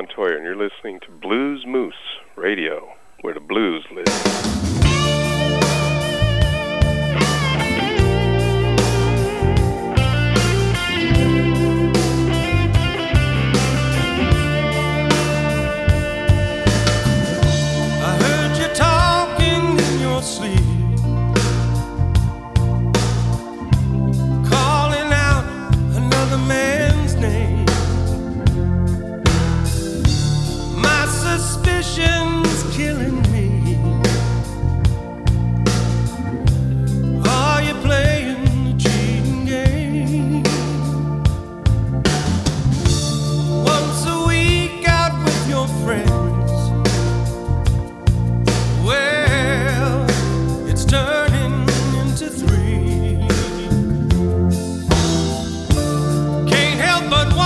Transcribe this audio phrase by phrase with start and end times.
[0.00, 1.92] Montoya, and you're listening to Blues Moose
[2.34, 2.88] Radio,
[3.20, 4.09] where the blues live.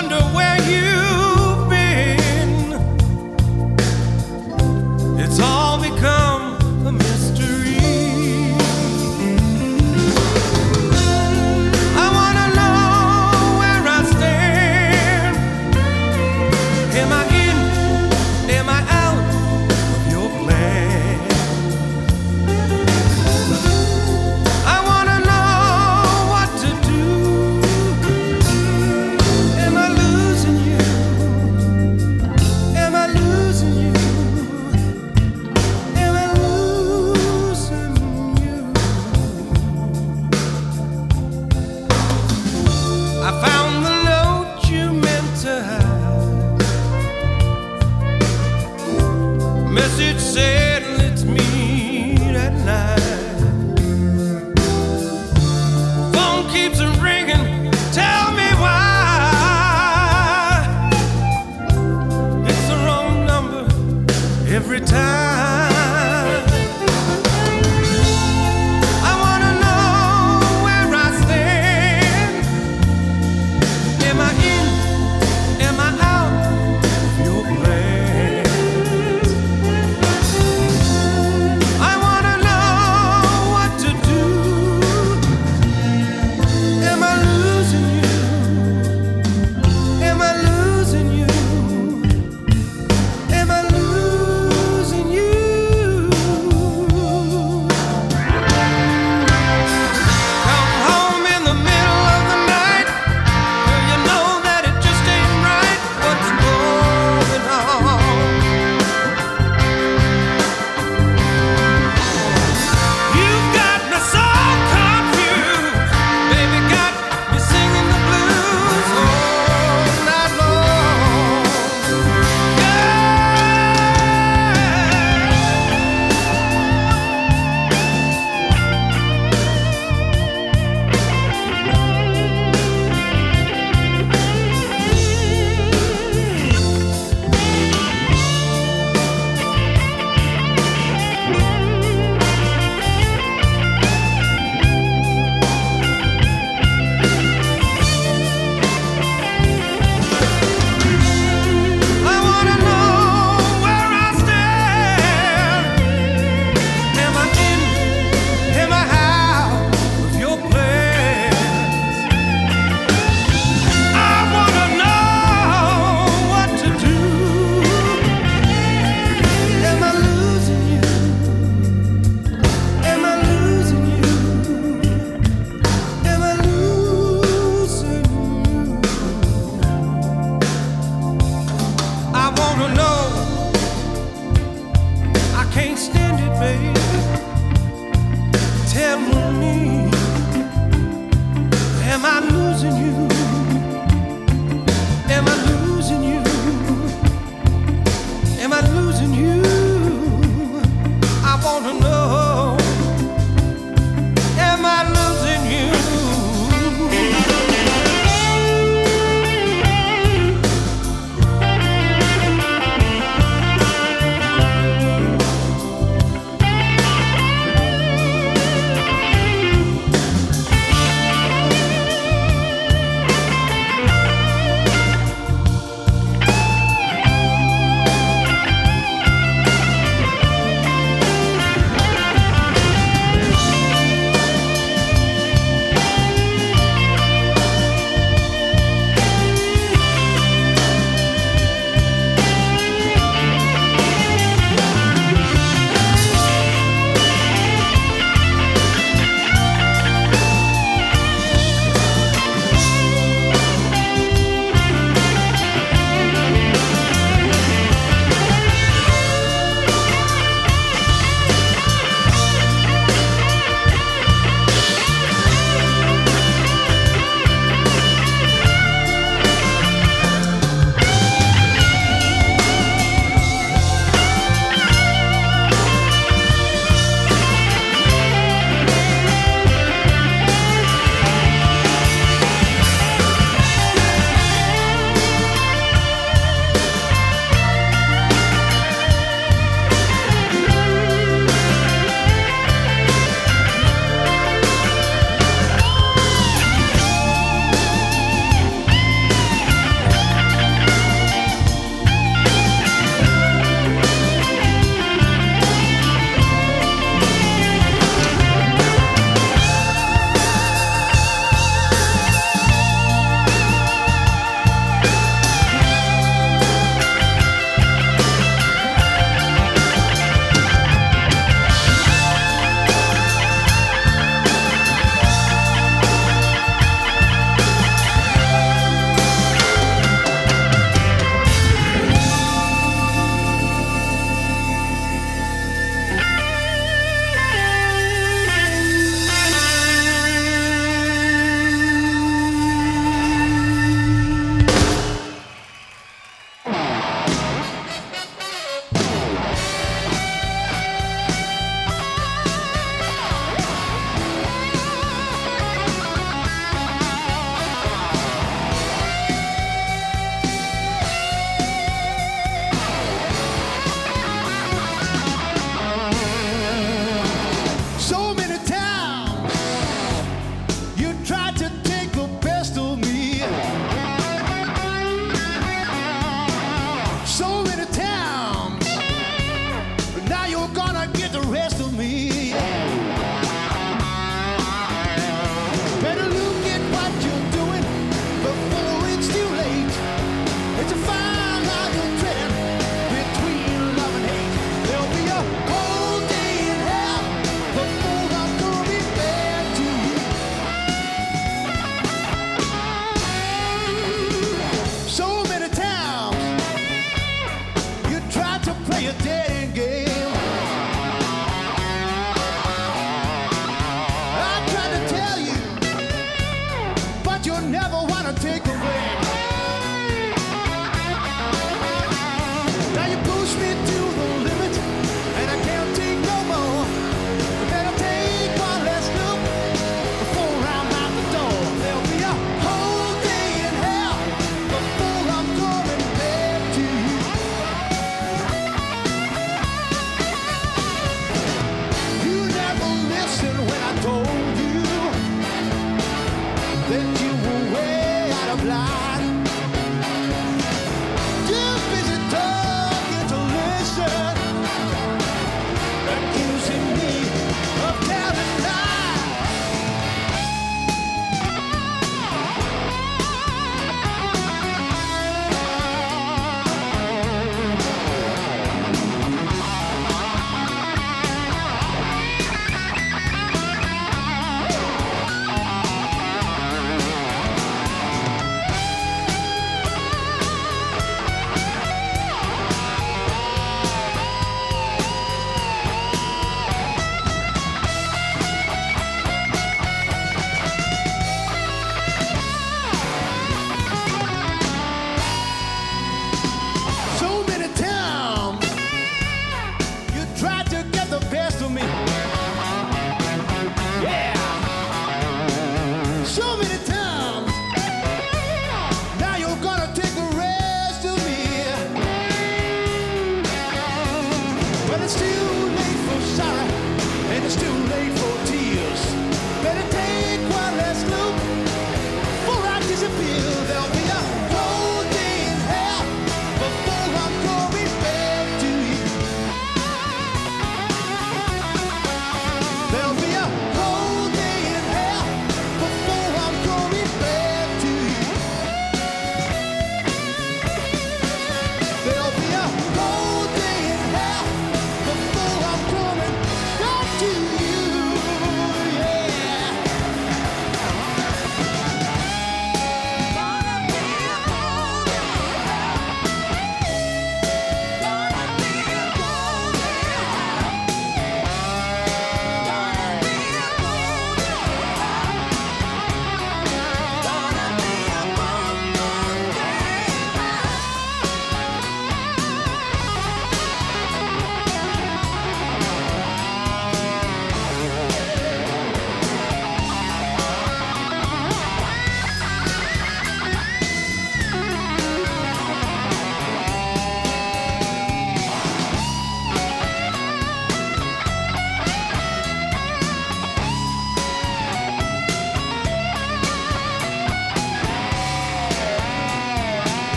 [0.00, 0.27] wonder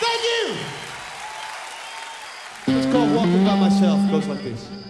[0.00, 0.56] Thank you.
[2.66, 4.00] It's called Walking by Myself.
[4.00, 4.89] It goes like this.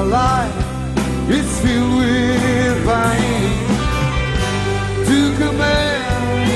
[0.00, 0.56] my life
[1.28, 3.50] is filled with pain.
[5.08, 6.50] To command,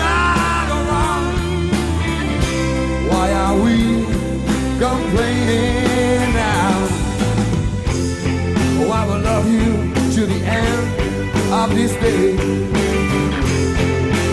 [0.00, 1.24] right or wrong,
[3.08, 3.76] why are we
[4.84, 6.72] complaining now?
[8.80, 9.68] Oh, I will love you
[10.14, 10.84] to the end
[11.52, 12.36] of this day.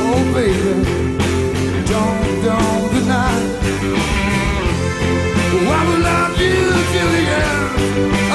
[0.09, 0.73] Oh, baby,
[1.91, 3.39] don't, don't deny.
[5.53, 6.06] Oh, I will
[6.39, 6.55] you
[6.93, 7.61] till the end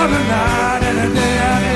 [0.02, 1.71] of the night and the day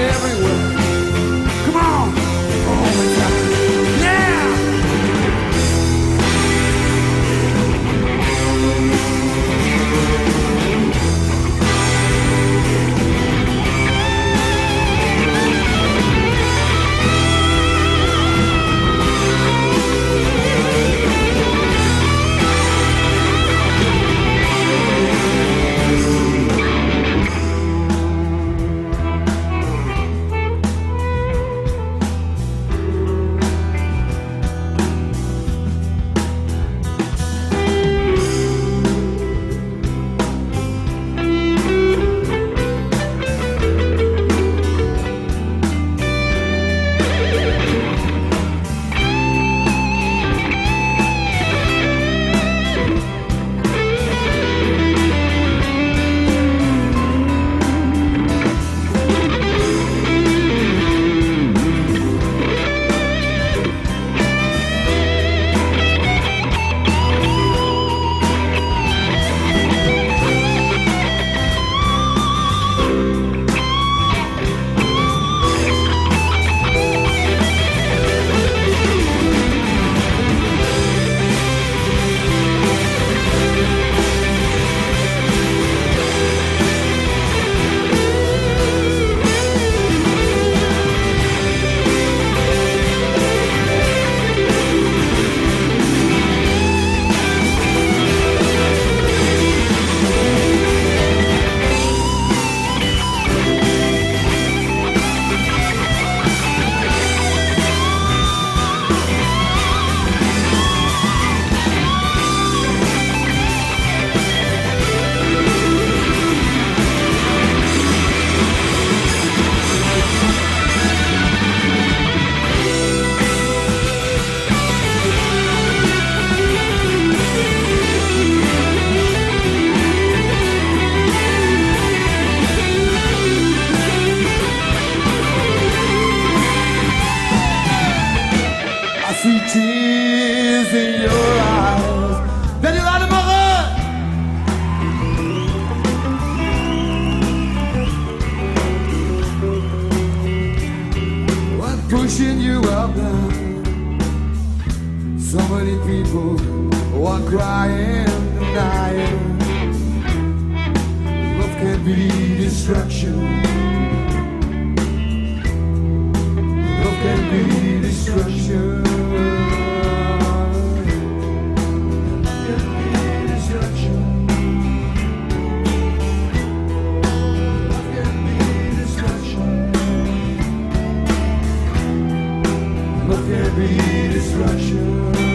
[183.09, 185.26] Look at me, destruction.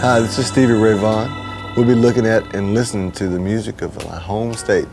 [0.00, 1.30] Hi, this is Stevie Ray Vaughan.
[1.76, 4.88] We'll be looking at and listening to the music of my home state,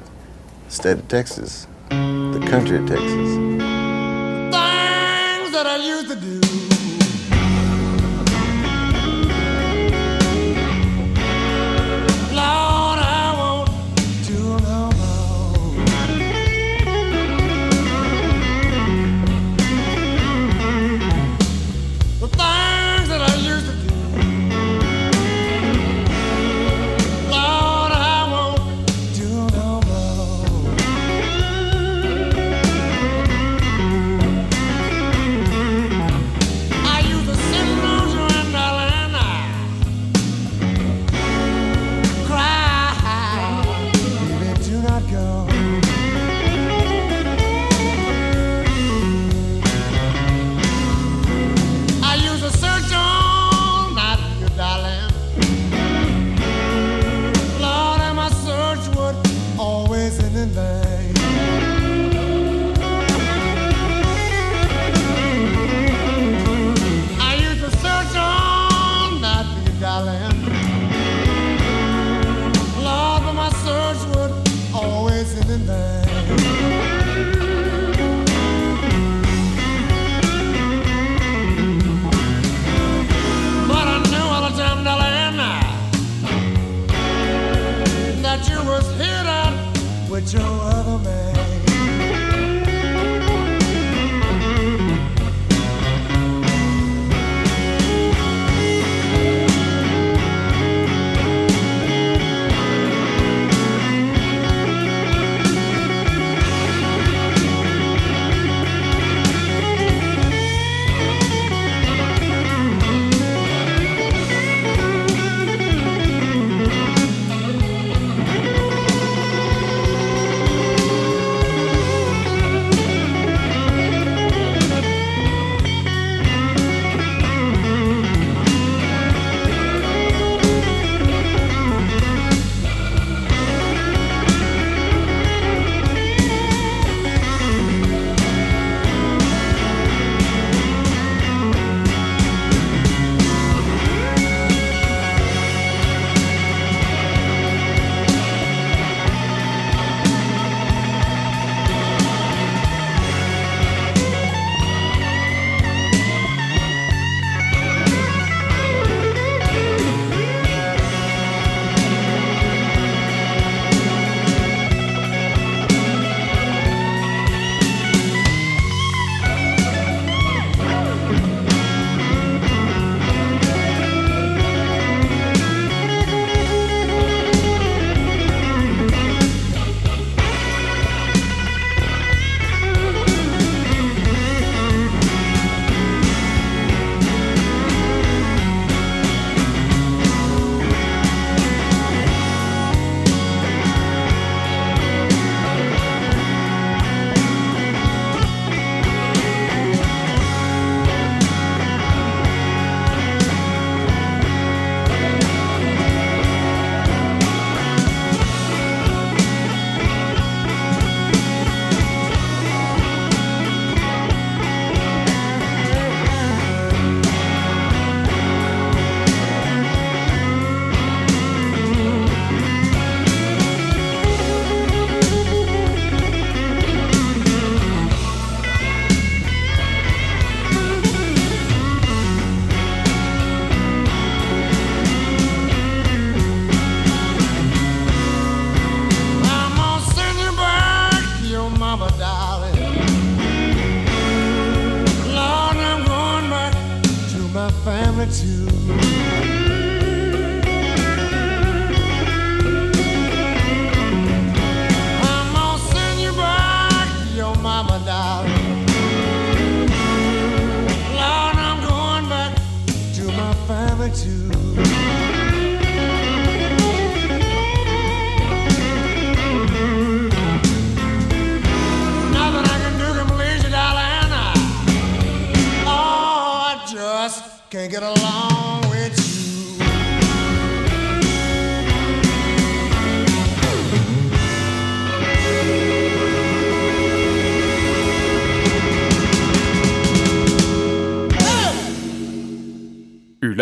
[0.68, 3.08] state of Texas, the country of Texas.
[3.08, 3.62] Things
[5.54, 6.47] that I used to do.